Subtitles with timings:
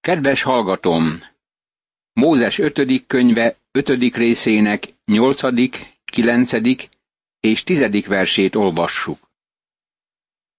[0.00, 1.20] Kedves hallgatom!
[2.12, 6.88] Mózes ötödik könyve ötödik részének nyolcadik, kilencedik
[7.40, 9.18] és tizedik versét olvassuk.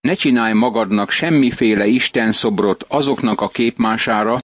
[0.02, 4.40] Ne csinálj magadnak semmiféle Isten szobrot azoknak a képmására,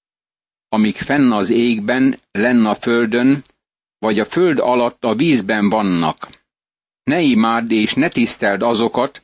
[0.69, 3.43] amik fenn az égben, lenn a földön,
[3.99, 6.29] vagy a föld alatt a vízben vannak.
[7.03, 9.21] Ne imádd és ne tiszteld azokat,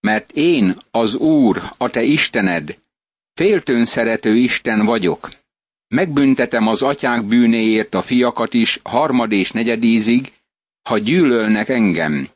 [0.00, 2.82] mert én, az Úr, a te Istened,
[3.34, 5.30] féltőn szerető Isten vagyok.
[5.88, 10.32] Megbüntetem az atyák bűnéért a fiakat is harmad és negyedízig,
[10.82, 12.28] ha gyűlölnek engem.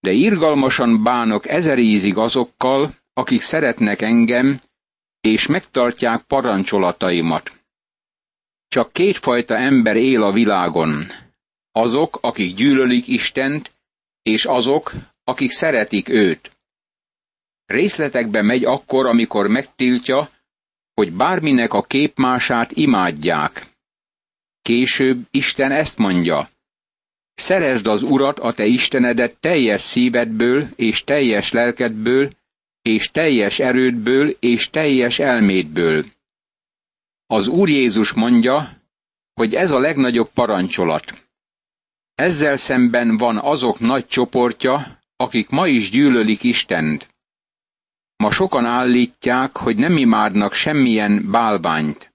[0.00, 4.60] De irgalmasan bánok ezer ízig azokkal, akik szeretnek engem,
[5.20, 7.52] és megtartják parancsolataimat.
[8.68, 11.06] Csak kétfajta ember él a világon.
[11.72, 13.72] Azok, akik gyűlölik Istent,
[14.22, 14.92] és azok,
[15.24, 16.55] akik szeretik őt.
[17.66, 20.30] Részletekbe megy akkor, amikor megtiltja,
[20.94, 23.66] hogy bárminek a képmását imádják.
[24.62, 26.50] Később Isten ezt mondja.
[27.34, 32.30] Szeresd az Urat, a te Istenedet teljes szívedből és teljes lelkedből,
[32.82, 36.04] és teljes erődből és teljes elmédből.
[37.26, 38.82] Az Úr Jézus mondja,
[39.34, 41.26] hogy ez a legnagyobb parancsolat.
[42.14, 47.14] Ezzel szemben van azok nagy csoportja, akik ma is gyűlölik Istent.
[48.16, 52.14] Ma sokan állítják, hogy nem imádnak semmilyen bálványt.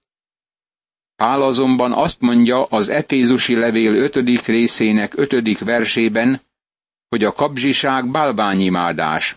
[1.16, 6.40] Pál azonban azt mondja az Efézusi levél ötödik részének ötödik versében,
[7.08, 9.36] hogy a kapzsiság bálványimádás.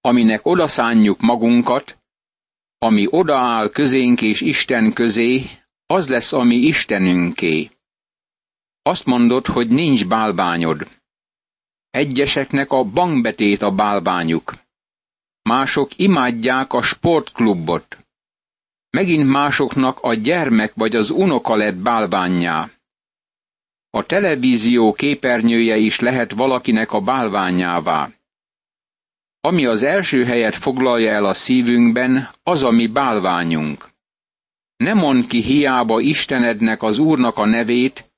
[0.00, 1.98] Aminek odaszánjuk magunkat,
[2.78, 5.42] ami odaáll közénk és Isten közé,
[5.86, 7.70] az lesz a mi Istenünké.
[8.82, 10.88] Azt mondod, hogy nincs bálványod.
[11.90, 14.52] Egyeseknek a bankbetét a bálványuk.
[15.42, 17.98] Mások imádják a sportklubot.
[18.90, 22.70] Megint másoknak a gyermek vagy az unoka lett bálványá.
[23.90, 28.10] A televízió képernyője is lehet valakinek a bálványává.
[29.40, 33.88] Ami az első helyet foglalja el a szívünkben, az a mi bálványunk.
[34.76, 38.10] Ne mondd ki hiába Istenednek az Úrnak a nevét,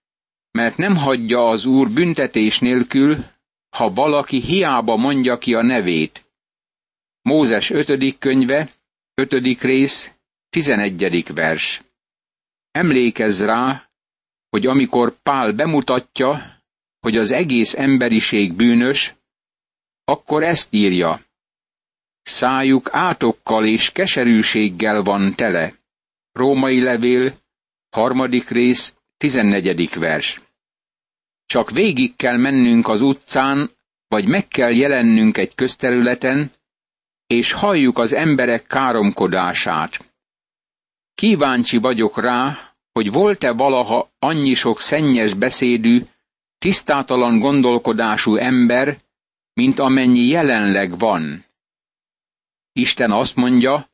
[0.51, 3.25] mert nem hagyja az Úr büntetés nélkül,
[3.77, 6.25] ha valaki hiába mondja ki a nevét.
[7.23, 8.19] Mózes 5.
[8.19, 8.71] könyve,
[9.15, 9.61] 5.
[9.61, 10.13] rész,
[10.51, 11.35] 11.
[11.35, 11.83] vers.
[12.71, 13.91] Emlékezz rá,
[14.49, 16.63] hogy amikor Pál bemutatja,
[17.01, 19.15] hogy az egész emberiség bűnös,
[20.05, 21.21] akkor ezt írja.
[22.23, 25.75] Szájuk átokkal és keserűséggel van tele.
[26.33, 27.39] Római levél,
[27.91, 30.41] harmadik rész, tizennegyedik vers.
[31.47, 33.71] Csak végig kell mennünk az utcán,
[34.09, 36.53] vagy meg kell jelennünk egy közterületen,
[37.33, 40.13] és halljuk az emberek káromkodását.
[41.15, 46.05] Kíváncsi vagyok rá, hogy volt-e valaha annyi sok szennyes beszédű,
[46.59, 48.99] tisztátalan gondolkodású ember,
[49.53, 51.45] mint amennyi jelenleg van.
[52.73, 53.91] Isten azt mondja,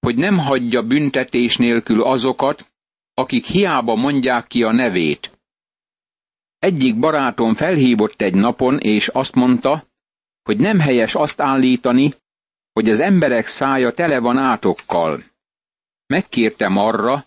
[0.00, 2.72] hogy nem hagyja büntetés nélkül azokat,
[3.14, 5.38] akik hiába mondják ki a nevét.
[6.58, 9.86] Egyik barátom felhívott egy napon, és azt mondta,
[10.42, 12.14] hogy nem helyes azt állítani,
[12.74, 15.24] hogy az emberek szája tele van átokkal.
[16.06, 17.26] Megkértem arra,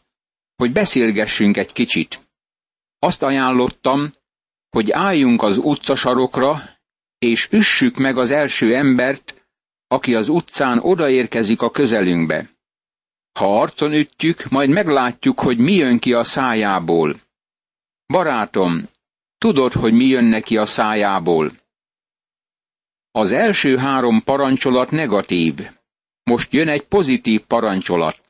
[0.56, 2.20] hogy beszélgessünk egy kicsit.
[3.00, 4.14] Azt ajánlottam,
[4.70, 6.78] hogy álljunk az utcasarokra,
[7.18, 9.48] és üssük meg az első embert,
[9.88, 12.50] aki az utcán odaérkezik a közelünkbe.
[13.40, 17.16] Ha arcon ütjük, majd meglátjuk, hogy mi jön ki a szájából.
[18.06, 18.90] Barátom,
[19.38, 21.52] tudod, hogy mi jön neki a szájából.
[23.18, 25.54] Az első három parancsolat negatív.
[26.24, 28.22] Most jön egy pozitív parancsolat.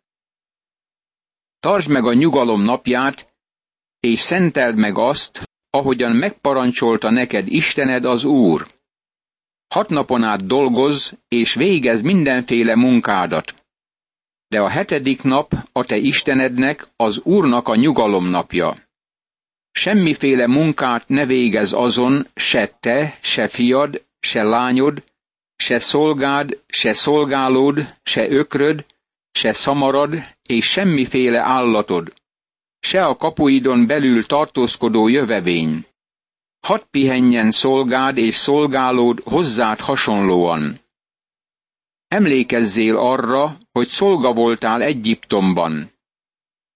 [1.59, 3.33] Tartsd meg a nyugalom napját,
[3.99, 8.67] és szenteld meg azt, ahogyan megparancsolta neked Istened az Úr.
[9.67, 13.55] Hat napon át dolgozz, és végez mindenféle munkádat.
[14.47, 18.77] De a hetedik nap a te Istenednek, az Úrnak a nyugalom napja.
[19.71, 25.03] Semmiféle munkát ne végez azon, se te, se fiad, se lányod,
[25.55, 28.85] se szolgád, se szolgálód, se ökröd,
[29.31, 30.13] se szamarad,
[30.43, 32.13] és semmiféle állatod,
[32.79, 35.85] se a kapuidon belül tartózkodó jövevény.
[36.59, 40.79] Hadd pihenjen szolgád és szolgálód hozzád hasonlóan.
[42.07, 45.91] Emlékezzél arra, hogy szolga voltál Egyiptomban.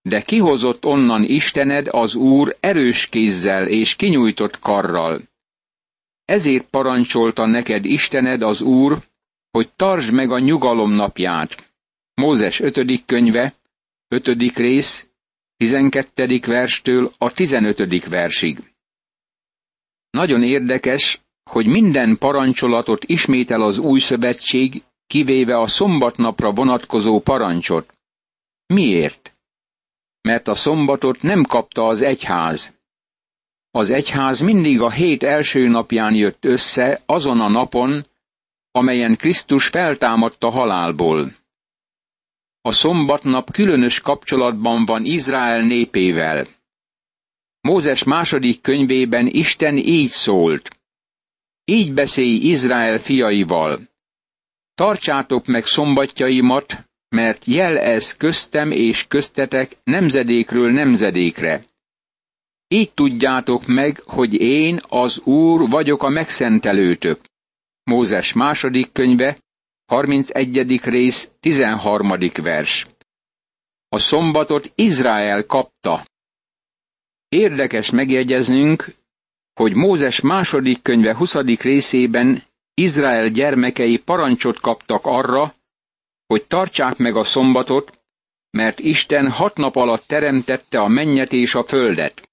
[0.01, 5.31] De kihozott onnan Istened az Úr erős kézzel és kinyújtott karral.
[6.31, 8.98] Ezért parancsolta neked Istened az Úr,
[9.51, 11.74] hogy tartsd meg a nyugalom napját.
[12.13, 13.06] Mózes 5.
[13.06, 13.54] könyve,
[14.07, 15.07] ötödik rész,
[15.57, 16.39] 12.
[16.45, 18.06] verstől a 15.
[18.06, 18.74] versig.
[20.10, 27.94] Nagyon érdekes, hogy minden parancsolatot ismétel az új szövetség, kivéve a szombatnapra vonatkozó parancsot.
[28.66, 29.36] Miért?
[30.22, 32.74] Mert a szombatot nem kapta az egyház.
[33.72, 38.04] Az egyház mindig a hét első napján jött össze, azon a napon,
[38.72, 41.32] amelyen Krisztus feltámadta halálból.
[42.62, 46.46] A szombatnap különös kapcsolatban van Izrael népével.
[47.62, 50.80] Mózes második könyvében Isten így szólt.
[51.66, 53.80] Így beszélj Izrael fiaival.
[54.76, 61.66] Tartsátok meg szombatjaimat, mert jel ez köztem és köztetek nemzedékről nemzedékre.
[62.74, 67.20] Így tudjátok meg, hogy én, az Úr vagyok a megszentelőtök.
[67.84, 69.38] Mózes második könyve,
[69.86, 70.82] 31.
[70.84, 72.14] rész, 13.
[72.42, 72.88] vers.
[73.90, 76.06] A szombatot Izrael kapta.
[77.30, 78.96] Érdekes megjegyeznünk,
[79.54, 81.36] hogy Mózes második könyve 20.
[81.62, 85.54] részében Izrael gyermekei parancsot kaptak arra,
[86.28, 88.00] hogy tartsák meg a szombatot,
[88.50, 92.30] mert Isten hat nap alatt teremtette a mennyet és a földet.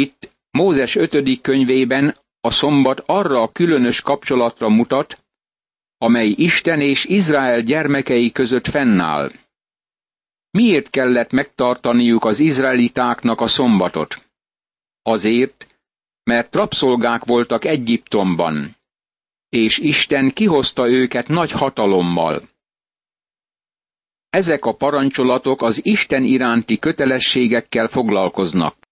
[0.00, 5.22] Itt Mózes ötödik könyvében a szombat arra a különös kapcsolatra mutat,
[5.98, 9.30] amely Isten és Izrael gyermekei között fennáll.
[10.50, 14.28] Miért kellett megtartaniuk az izraelitáknak a szombatot?
[15.02, 15.66] Azért,
[16.22, 18.76] mert rabszolgák voltak Egyiptomban,
[19.48, 22.48] és Isten kihozta őket nagy hatalommal.
[24.30, 28.88] Ezek a parancsolatok az Isten iránti kötelességekkel foglalkoznak.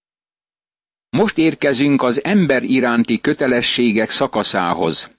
[1.10, 5.10] Most érkezünk az ember iránti kötelességek szakaszához.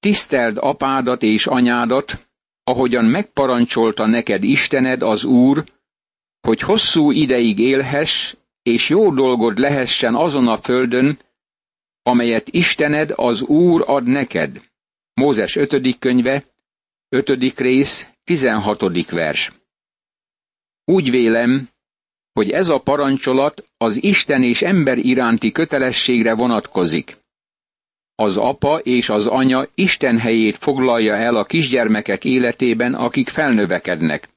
[0.00, 2.28] Tiszteld apádat és anyádat,
[2.64, 5.64] ahogyan megparancsolta neked Istened az Úr,
[6.40, 11.18] hogy hosszú ideig élhess, és jó dolgod lehessen azon a földön,
[12.02, 14.62] amelyet Istened az Úr ad neked.
[15.14, 15.98] Mózes 5.
[15.98, 16.44] könyve,
[17.08, 17.58] 5.
[17.58, 19.10] rész, 16.
[19.10, 19.52] vers.
[20.84, 21.68] Úgy vélem,
[22.38, 27.16] hogy ez a parancsolat az Isten és ember iránti kötelességre vonatkozik.
[28.14, 34.28] Az apa és az anya Isten helyét foglalja el a kisgyermekek életében, akik felnövekednek.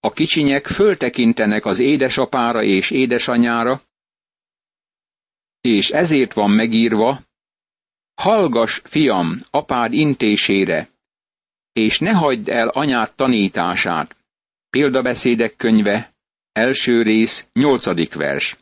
[0.00, 3.82] A kicsinyek föltekintenek az édesapára és édesanyára,
[5.60, 7.22] és ezért van megírva,
[8.14, 10.88] hallgas, fiam, apád intésére,
[11.72, 14.16] és ne hagyd el anyád tanítását.
[14.70, 16.11] Példabeszédek könyve,
[16.52, 18.56] első rész, nyolcadik vers.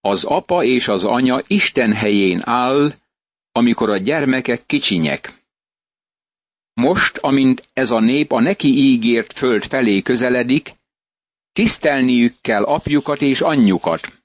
[0.00, 2.92] Az apa és az anya Isten helyén áll,
[3.52, 5.38] amikor a gyermekek kicsinyek.
[6.72, 10.72] Most, amint ez a nép a neki ígért föld felé közeledik,
[11.52, 14.22] tisztelniük kell apjukat és anyjukat.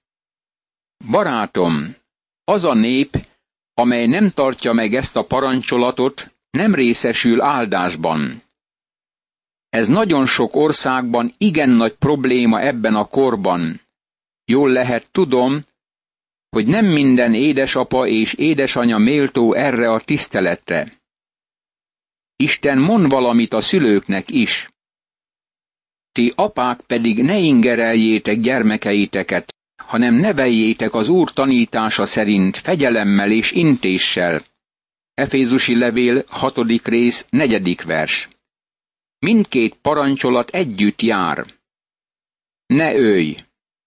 [1.10, 1.96] Barátom,
[2.44, 3.28] az a nép,
[3.74, 8.42] amely nem tartja meg ezt a parancsolatot, nem részesül áldásban.
[9.76, 13.82] Ez nagyon sok országban igen nagy probléma ebben a korban.
[14.46, 15.66] Jól lehet tudom,
[16.50, 20.94] hogy nem minden édesapa és édesanya méltó erre a tiszteletre.
[22.36, 24.70] Isten mond valamit a szülőknek is.
[26.12, 34.44] Ti apák pedig ne ingereljétek gyermekeiteket, hanem neveljétek az Úr tanítása szerint fegyelemmel és intéssel.
[35.14, 38.30] Efézusi levél, hatodik rész, negyedik vers.
[39.26, 41.46] Mindkét parancsolat együtt jár.
[42.66, 43.36] Ne őj!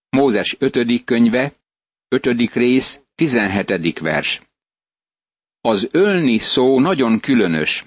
[0.09, 1.53] Mózes ötödik könyve,
[2.09, 4.41] ötödik rész, tizenhetedik vers.
[5.61, 7.85] Az ölni szó nagyon különös.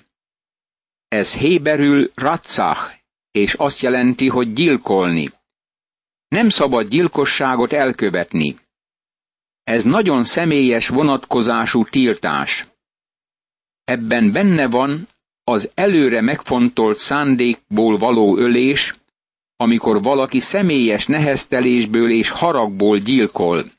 [1.07, 2.93] Ez héberül ratszach,
[3.31, 5.29] és azt jelenti, hogy gyilkolni.
[6.27, 8.59] Nem szabad gyilkosságot elkövetni.
[9.63, 12.67] Ez nagyon személyes vonatkozású tiltás.
[13.83, 15.07] Ebben benne van
[15.43, 18.95] az előre megfontolt szándékból való ölés,
[19.55, 23.71] amikor valaki személyes neheztelésből és haragból gyilkol.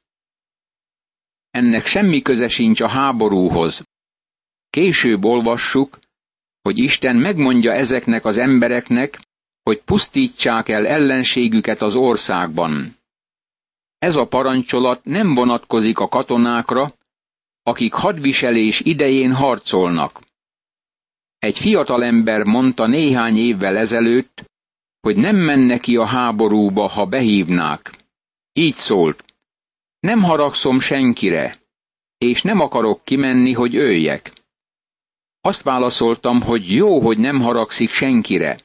[1.50, 3.84] Ennek semmi köze sincs a háborúhoz.
[4.70, 5.98] Később olvassuk,
[6.62, 9.20] hogy Isten megmondja ezeknek az embereknek,
[9.62, 12.96] hogy pusztítsák el ellenségüket az országban.
[13.98, 16.94] Ez a parancsolat nem vonatkozik a katonákra,
[17.62, 20.20] akik hadviselés idején harcolnak.
[21.42, 24.44] Egy fiatalember mondta néhány évvel ezelőtt,
[25.00, 27.94] hogy nem menne ki a háborúba, ha behívnák.
[28.52, 29.24] Így szólt.
[30.00, 31.58] Nem haragszom senkire,
[32.18, 34.32] és nem akarok kimenni, hogy öljek.
[35.40, 38.58] Azt válaszoltam, hogy jó, hogy nem haragszik senkire,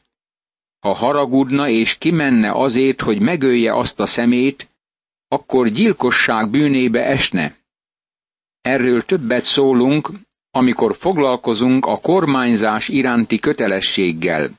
[0.80, 4.70] ha haragudna és kimenne azért, hogy megölje azt a szemét,
[5.28, 7.58] akkor gyilkosság bűnébe esne.
[8.62, 10.10] Erről többet szólunk,
[10.58, 14.50] amikor foglalkozunk a kormányzás iránti kötelességgel.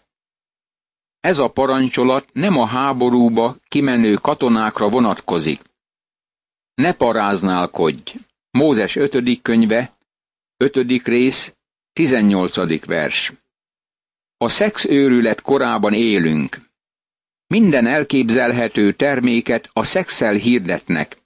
[1.20, 5.60] Ez a parancsolat nem a háborúba kimenő katonákra vonatkozik.
[6.74, 8.12] Ne paráználkodj!
[8.50, 9.42] Mózes 5.
[9.42, 9.96] könyve,
[10.56, 10.76] 5.
[11.04, 11.54] rész,
[11.92, 12.84] 18.
[12.84, 13.32] vers.
[14.36, 16.60] A szexőrület korában élünk.
[17.46, 21.16] Minden elképzelhető terméket a szexel hirdetnek.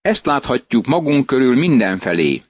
[0.00, 2.42] Ezt láthatjuk magunk körül mindenfelé.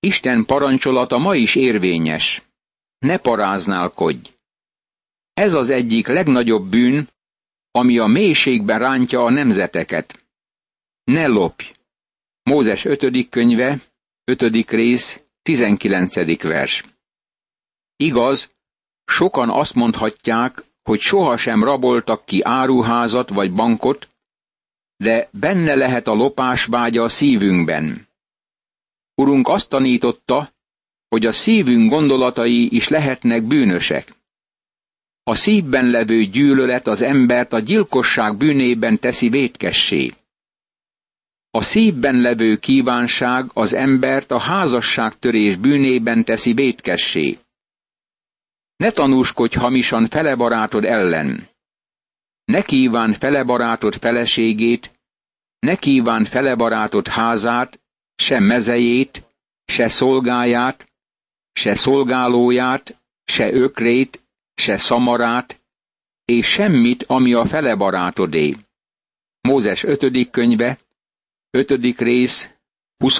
[0.00, 2.42] Isten parancsolata ma is érvényes.
[2.98, 4.30] Ne paráználkodj!
[5.32, 7.08] Ez az egyik legnagyobb bűn,
[7.70, 10.24] ami a mélységben rántja a nemzeteket.
[11.04, 11.72] Ne lopj!
[12.42, 13.28] Mózes 5.
[13.28, 13.80] könyve,
[14.24, 14.70] 5.
[14.70, 16.42] rész, 19.
[16.42, 16.84] vers.
[17.96, 18.50] Igaz,
[19.04, 24.08] sokan azt mondhatják, hogy sohasem raboltak ki áruházat vagy bankot,
[24.96, 28.08] de benne lehet a lopás vágya a szívünkben.
[29.20, 30.52] Urunk azt tanította,
[31.08, 34.14] hogy a szívünk gondolatai is lehetnek bűnösek.
[35.22, 40.12] A szívben levő gyűlölet az embert a gyilkosság bűnében teszi vétkessé.
[41.50, 47.38] A szívben levő kívánság az embert a házasságtörés bűnében teszi vétkessé.
[48.76, 51.48] Ne tanúskodj hamisan fele barátod ellen.
[52.44, 55.00] Ne kíván fele barátod feleségét,
[55.58, 57.80] ne kíván fele barátod házát,
[58.20, 59.22] se mezejét,
[59.64, 60.88] se szolgáját,
[61.52, 64.22] se szolgálóját, se ökrét,
[64.54, 65.60] se szamarát,
[66.24, 68.56] és semmit, ami a fele barátodé.
[69.40, 70.30] Mózes 5.
[70.30, 70.78] könyve,
[71.50, 71.98] 5.
[71.98, 72.50] rész,
[72.96, 73.18] 20.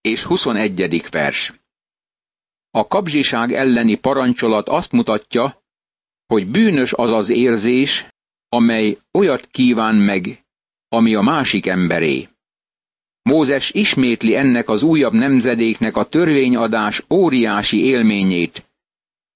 [0.00, 1.08] és 21.
[1.10, 1.52] vers.
[2.70, 5.62] A kapzsiság elleni parancsolat azt mutatja,
[6.26, 8.06] hogy bűnös az az érzés,
[8.48, 10.44] amely olyat kíván meg,
[10.88, 12.31] ami a másik emberé.
[13.22, 18.70] Mózes ismétli ennek az újabb nemzedéknek a törvényadás óriási élményét,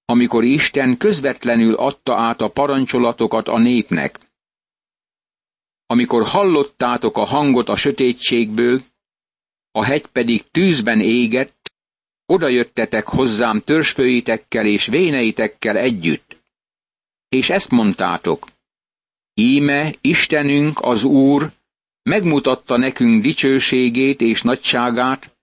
[0.05, 4.19] amikor Isten közvetlenül adta át a parancsolatokat a népnek.
[5.87, 8.83] Amikor hallottátok a hangot a sötétségből,
[9.71, 11.73] a hegy pedig tűzben égett,
[12.27, 16.37] oda jöttetek hozzám törzsfőitekkel és véneitekkel együtt.
[17.29, 18.47] És ezt mondtátok,
[19.35, 21.53] íme Istenünk az Úr
[22.07, 25.37] megmutatta nekünk dicsőségét és nagyságát,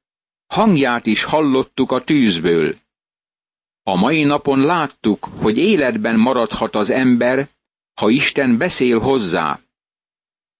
[0.47, 2.75] hangját is hallottuk a tűzből.
[3.83, 7.49] A mai napon láttuk, hogy életben maradhat az ember,
[7.93, 9.59] ha Isten beszél hozzá.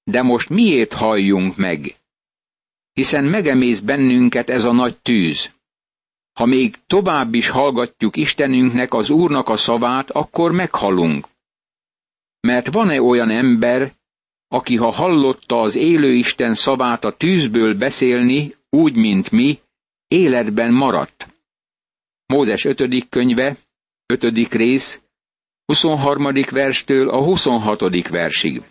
[0.03, 1.95] De most miért halljunk meg?
[2.93, 5.50] Hiszen megemész bennünket ez a nagy tűz.
[6.33, 11.27] Ha még tovább is hallgatjuk Istenünknek, az Úrnak a szavát, akkor meghalunk.
[12.39, 13.93] Mert van-e olyan ember,
[14.53, 19.60] aki ha hallotta az élő Isten szavát a tűzből beszélni, úgy, mint mi,
[20.07, 21.27] életben maradt?
[22.25, 23.10] Mózes 5.
[23.10, 23.57] könyve,
[24.05, 24.53] 5.
[24.53, 25.01] rész,
[25.65, 26.33] 23.
[26.50, 28.07] verstől a 26.
[28.07, 28.62] versig.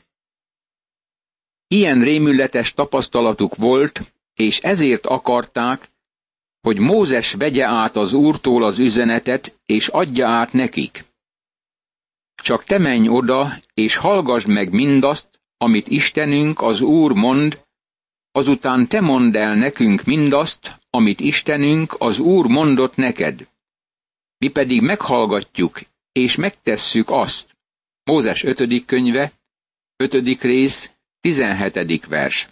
[1.67, 5.91] Ilyen rémületes tapasztalatuk volt, és ezért akarták,
[6.61, 11.05] hogy Mózes vegye át az Úrtól az üzenetet, és adja át nekik.
[12.43, 15.32] Csak te menj oda, és hallgassd meg mindazt,
[15.63, 17.65] amit Istenünk, az Úr mond,
[18.33, 23.49] azután te mondd el nekünk mindazt, amit Istenünk, az Úr mondott neked.
[24.39, 25.81] Mi pedig meghallgatjuk,
[26.13, 27.57] és megtesszük azt.
[28.05, 28.85] Mózes 5.
[28.85, 29.33] könyve,
[29.97, 30.43] 5.
[30.43, 30.91] rész,
[31.21, 32.07] 17.
[32.07, 32.49] vers.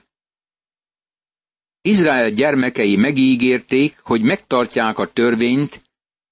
[1.81, 5.83] Izrael gyermekei megígérték, hogy megtartják a törvényt,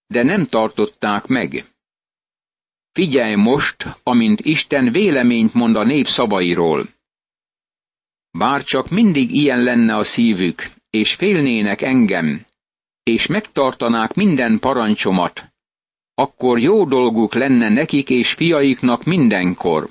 [0.06, 1.64] de nem tartották meg.
[2.98, 6.88] Figyelj most, amint Isten véleményt mond a nép szavairól.
[8.30, 12.46] Bár csak mindig ilyen lenne a szívük, és félnének engem,
[13.02, 15.52] és megtartanák minden parancsomat,
[16.14, 19.90] akkor jó dolguk lenne nekik és fiaiknak mindenkor.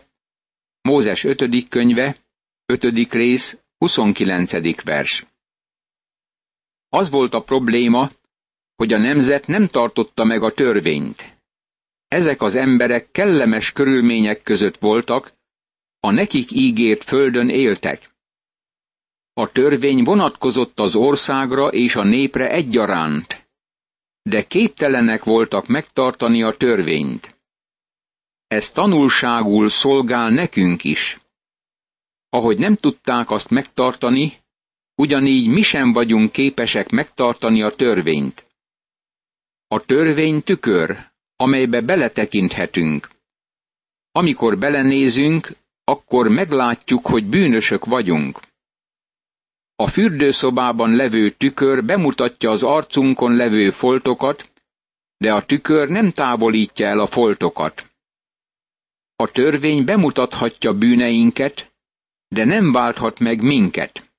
[0.82, 1.68] Mózes 5.
[1.70, 2.18] könyve,
[2.66, 3.14] 5.
[3.14, 4.84] rész, 29.
[4.84, 5.26] vers.
[6.90, 8.12] Az volt a probléma,
[8.76, 11.37] hogy a nemzet nem tartotta meg a törvényt.
[12.08, 15.34] Ezek az emberek kellemes körülmények között voltak,
[16.00, 18.16] a nekik ígért földön éltek.
[19.34, 23.48] A törvény vonatkozott az országra és a népre egyaránt,
[24.22, 27.36] de képtelenek voltak megtartani a törvényt.
[28.48, 31.20] Ez tanulságul szolgál nekünk is.
[32.30, 34.34] Ahogy nem tudták azt megtartani,
[34.96, 38.46] ugyanígy mi sem vagyunk képesek megtartani a törvényt.
[39.68, 41.07] A törvény tükör,
[41.38, 43.10] amelybe beletekinthetünk.
[44.12, 48.40] amikor belenézünk, akkor meglátjuk, hogy bűnösök vagyunk.
[49.76, 54.52] A fürdőszobában levő tükör bemutatja az arcunkon levő foltokat,
[55.18, 57.90] de a tükör nem távolítja el a foltokat.
[59.16, 61.74] A törvény bemutathatja bűneinket,
[62.28, 64.12] de nem válthat meg minket.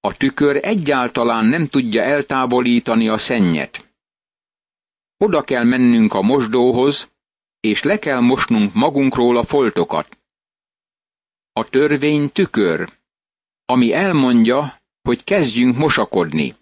[0.00, 3.91] A tükör egyáltalán nem tudja eltávolítani a szennyet.
[5.26, 7.08] Oda kell mennünk a mosdóhoz,
[7.60, 10.18] és le kell mosnunk magunkról a foltokat.
[11.52, 12.92] A törvény tükör,
[13.64, 16.54] ami elmondja, hogy kezdjünk mosakodni.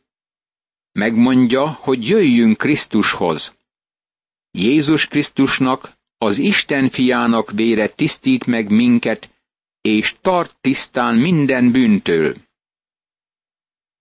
[0.92, 3.54] Megmondja, hogy jöjjünk Krisztushoz.
[4.50, 9.30] Jézus Krisztusnak, az Isten fiának vére tisztít meg minket,
[9.80, 12.36] és tart tisztán minden bűntől.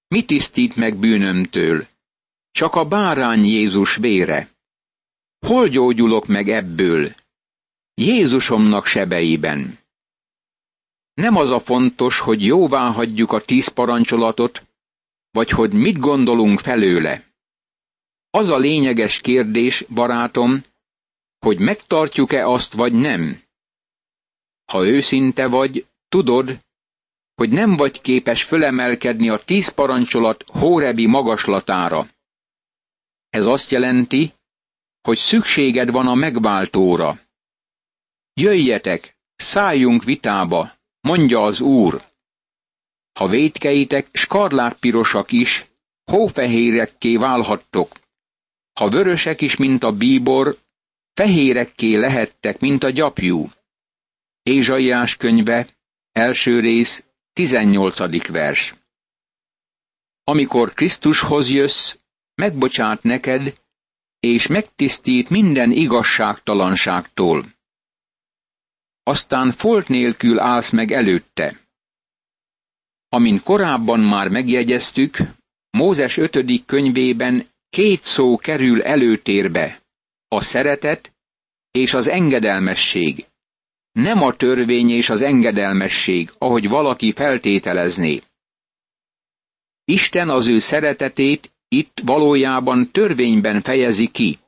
[0.08, 1.88] Mi tisztít meg bűnömtől?
[2.52, 4.50] Csak a bárány Jézus vére.
[5.48, 7.16] Hol gyógyulok meg ebből?
[7.94, 9.80] Jézusomnak sebeiben.
[11.14, 14.64] Nem az a fontos, hogy jóvá hagyjuk a tíz parancsolatot,
[15.32, 17.24] vagy hogy mit gondolunk felőle.
[18.30, 20.64] Az a lényeges kérdés, barátom,
[21.40, 23.42] hogy megtartjuk-e azt, vagy nem.
[24.72, 26.60] Ha őszinte vagy, tudod,
[27.36, 32.08] hogy nem vagy képes fölemelkedni a tíz parancsolat hórebi magaslatára.
[33.30, 34.34] Ez azt jelenti,
[35.02, 37.20] hogy szükséged van a megváltóra.
[38.34, 40.72] Jöjjetek, szálljunk vitába,
[41.02, 42.04] mondja az Úr.
[43.14, 45.66] Ha védkeitek skarlátpirosak is,
[46.04, 48.00] hófehérekké válhattok.
[48.74, 50.58] Ha vörösek is, mint a bíbor,
[51.14, 53.52] fehérekké lehettek, mint a gyapjú.
[54.44, 55.68] Ézsaiás könyve,
[56.12, 58.28] első rész, 18.
[58.28, 58.74] vers.
[60.24, 61.96] Amikor Krisztushoz jössz,
[62.40, 63.54] megbocsát neked,
[64.20, 67.46] és megtisztít minden igazságtalanságtól.
[69.04, 71.60] Aztán folt nélkül állsz meg előtte.
[73.10, 75.18] Amin korábban már megjegyeztük,
[75.70, 79.82] Mózes ötödik könyvében két szó kerül előtérbe,
[80.28, 81.14] a szeretet
[81.72, 83.26] és az engedelmesség.
[83.92, 88.22] Nem a törvény és az engedelmesség, ahogy valaki feltételezné.
[89.86, 94.40] Isten az ő szeretetét itt valójában törvényben fejezi ki.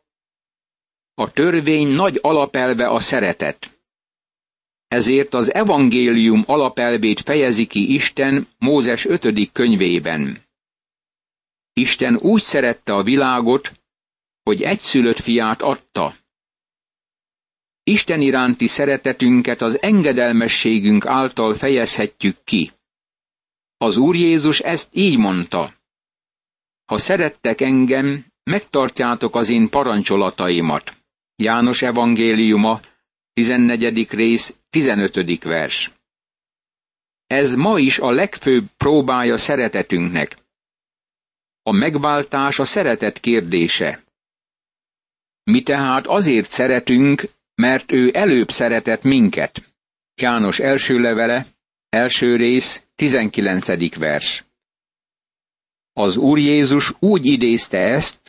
[1.13, 3.79] A törvény nagy alapelve a szeretet.
[4.87, 9.51] Ezért az evangélium alapelvét fejezi ki Isten Mózes 5.
[9.51, 10.41] könyvében.
[11.73, 13.71] Isten úgy szerette a világot,
[14.43, 16.15] hogy egyszülött fiát adta.
[17.83, 22.71] Isten iránti szeretetünket az engedelmességünk által fejezhetjük ki.
[23.77, 25.80] Az Úr Jézus ezt így mondta.
[26.91, 30.97] Ha szerettek engem, megtartjátok az én parancsolataimat.
[31.35, 32.79] János evangéliuma,
[33.33, 34.09] 14.
[34.09, 35.43] rész, 15.
[35.43, 35.91] vers.
[37.27, 40.37] Ez ma is a legfőbb próbája szeretetünknek.
[41.63, 44.03] A megváltás a szeretet kérdése.
[45.43, 47.23] Mi tehát azért szeretünk,
[47.55, 49.73] mert ő előbb szeretett minket.
[50.15, 51.45] János első levele,
[51.89, 53.95] első rész, 19.
[53.97, 54.43] vers.
[55.93, 58.19] Az Úr Jézus úgy idézte ezt,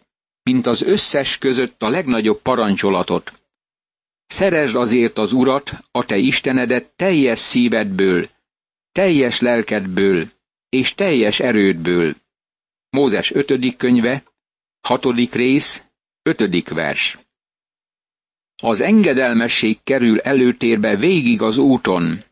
[0.42, 3.32] mint az összes között a legnagyobb parancsolatot.
[4.26, 8.28] Szeresd azért az Urat, a te Istenedet teljes szívedből,
[8.92, 10.28] teljes lelkedből
[10.68, 12.14] és teljes erődből.
[12.90, 13.76] Mózes 5.
[13.76, 14.22] könyve,
[14.80, 15.04] 6.
[15.32, 15.84] rész,
[16.22, 16.68] 5.
[16.68, 17.18] vers.
[18.62, 22.24] Az engedelmesség kerül előtérbe végig az úton,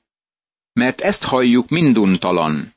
[0.73, 2.75] mert ezt halljuk minduntalan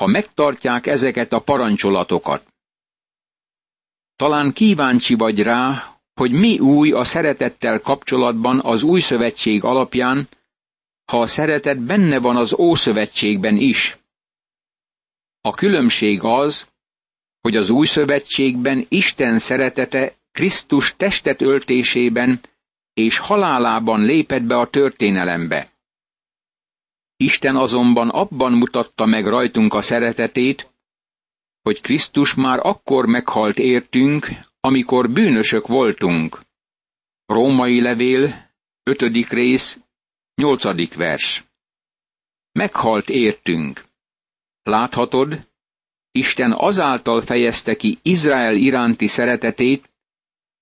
[0.00, 2.46] ha megtartják ezeket a parancsolatokat.
[4.16, 10.28] Talán kíváncsi vagy rá, hogy mi új a szeretettel kapcsolatban az új szövetség alapján,
[11.04, 13.98] ha a szeretet benne van az ószövetségben is.
[15.40, 16.66] A különbség az,
[17.40, 22.40] hogy az új szövetségben Isten szeretete Krisztus testet öltésében
[22.94, 25.70] és halálában lépett be a történelembe.
[27.22, 30.70] Isten azonban abban mutatta meg rajtunk a szeretetét,
[31.62, 34.28] hogy Krisztus már akkor meghalt értünk,
[34.60, 36.40] amikor bűnösök voltunk.
[37.26, 38.50] Római levél,
[38.82, 39.00] 5.
[39.28, 39.80] rész,
[40.34, 40.94] 8.
[40.94, 41.44] vers.
[42.52, 43.84] Meghalt értünk.
[44.62, 45.48] Láthatod,
[46.10, 49.90] Isten azáltal fejezte ki Izrael iránti szeretetét,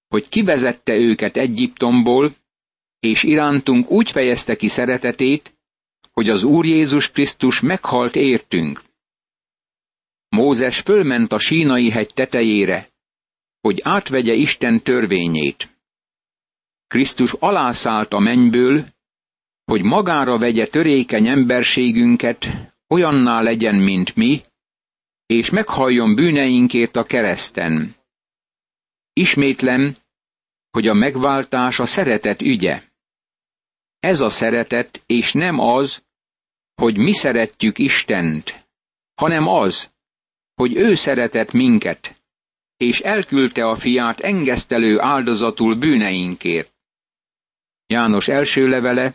[0.09, 2.35] hogy kivezette őket Egyiptomból,
[3.01, 5.58] és irántunk úgy fejezte ki szeretetét,
[6.19, 8.83] hogy az Úr Jézus Krisztus meghalt értünk.
[10.29, 12.93] Mózes fölment a sínai hegy tetejére,
[13.61, 15.69] hogy átvegye Isten törvényét.
[16.87, 18.87] Krisztus alászállt a mennyből,
[19.65, 22.47] hogy magára vegye törékeny emberségünket,
[22.89, 24.43] olyanná legyen, mint mi,
[25.27, 27.97] és meghalljon bűneinkért a kereszten.
[29.13, 29.97] Ismétlem,
[30.71, 32.83] hogy a megváltás a szeretet ügye.
[34.01, 36.07] Ez a szeretet, és nem az,
[36.81, 38.69] hogy mi szeretjük Istent,
[39.15, 39.91] hanem az,
[40.55, 42.23] hogy ő szeretett minket,
[42.77, 46.73] és elküldte a fiát engesztelő áldozatul bűneinkért.
[47.87, 49.15] János első levele,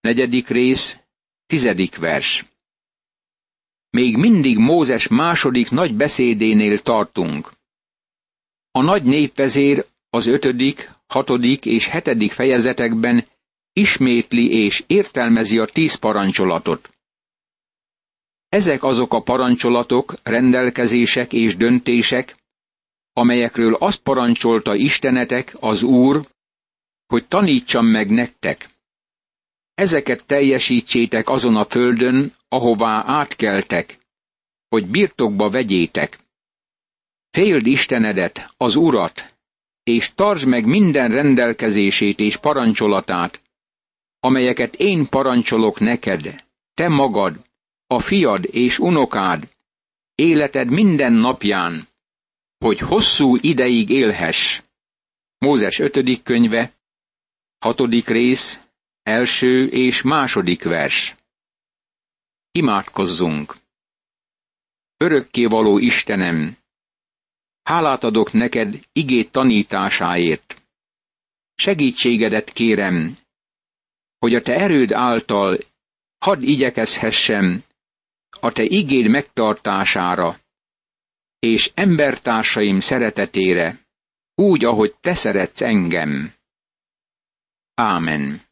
[0.00, 0.96] negyedik rész,
[1.46, 2.44] tizedik vers.
[3.90, 7.52] Még mindig Mózes második nagy beszédénél tartunk.
[8.70, 13.26] A nagy népvezér az ötödik, hatodik és hetedik fejezetekben
[13.78, 16.90] ismétli és értelmezi a tíz parancsolatot.
[18.48, 22.36] Ezek azok a parancsolatok, rendelkezések és döntések,
[23.12, 26.28] amelyekről azt parancsolta Istenetek, az Úr,
[27.06, 28.68] hogy tanítsam meg nektek.
[29.74, 33.98] Ezeket teljesítsétek azon a földön, ahová átkeltek,
[34.68, 36.18] hogy birtokba vegyétek.
[37.30, 39.34] Féld Istenedet, az Urat,
[39.82, 43.40] és tartsd meg minden rendelkezését és parancsolatát,
[44.20, 47.44] amelyeket én parancsolok neked, te magad,
[47.86, 49.48] a fiad és unokád,
[50.14, 51.88] életed minden napján,
[52.58, 54.62] hogy hosszú ideig élhess.
[55.38, 56.72] Mózes ötödik könyve,
[57.58, 58.60] hatodik rész,
[59.02, 61.16] első és második vers.
[62.50, 63.56] Imádkozzunk!
[64.96, 66.56] Örökkévaló Istenem,
[67.62, 70.62] hálát adok neked igét tanításáért.
[71.54, 73.18] Segítségedet kérem,
[74.18, 75.58] hogy a te erőd által
[76.18, 77.62] hadd igyekezhessem
[78.40, 80.38] a te igéd megtartására,
[81.38, 83.86] és embertársaim szeretetére,
[84.34, 86.32] úgy, ahogy te szeretsz engem.
[87.74, 88.47] Ámen.